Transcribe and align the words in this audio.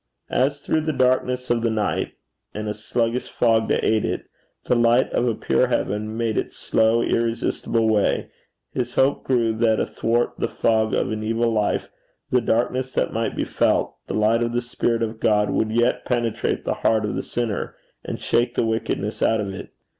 As 0.31 0.61
through 0.61 0.81
the 0.81 0.93
darkness 0.93 1.51
of 1.51 1.61
the 1.61 1.69
night 1.69 2.15
and 2.55 2.67
a 2.67 2.73
sluggish 2.73 3.29
fog 3.29 3.69
to 3.69 3.85
aid 3.85 4.03
it, 4.03 4.25
the 4.65 4.75
light 4.75 5.11
of 5.13 5.27
a 5.27 5.35
pure 5.35 5.67
heaven 5.67 6.17
made 6.17 6.39
its 6.39 6.57
slow 6.57 7.03
irresistible 7.03 7.87
way, 7.87 8.31
his 8.73 8.95
hope 8.95 9.23
grew 9.23 9.53
that 9.57 9.79
athwart 9.79 10.33
the 10.39 10.47
fog 10.47 10.95
of 10.95 11.11
an 11.11 11.21
evil 11.21 11.51
life, 11.51 11.91
the 12.31 12.41
darkness 12.41 12.91
that 12.93 13.13
might 13.13 13.35
be 13.35 13.43
felt, 13.43 13.93
the 14.07 14.15
light 14.15 14.41
of 14.41 14.53
the 14.53 14.61
Spirit 14.61 15.03
of 15.03 15.19
God 15.19 15.51
would 15.51 15.69
yet 15.71 16.03
penetrate 16.03 16.65
the 16.65 16.73
heart 16.81 17.05
of 17.05 17.13
the 17.13 17.21
sinner, 17.21 17.75
and 18.03 18.19
shake 18.19 18.55
the 18.55 18.65
wickedness 18.65 19.21
out 19.21 19.39
of 19.39 19.53
it. 19.53 19.69